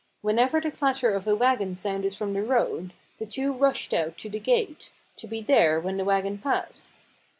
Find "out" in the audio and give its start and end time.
3.93-4.17